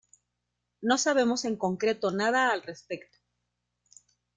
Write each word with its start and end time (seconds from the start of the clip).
No 0.81 0.97
sabemos 0.97 1.45
en 1.45 1.57
concreto 1.57 2.09
nada 2.09 2.51
al 2.51 2.63
respecto. 2.63 3.15